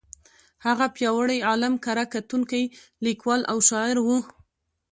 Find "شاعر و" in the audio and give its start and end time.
3.69-4.07